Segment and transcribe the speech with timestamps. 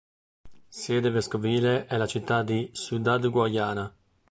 [0.69, 3.95] Sede vescovile è la città di Ciudad Guayana.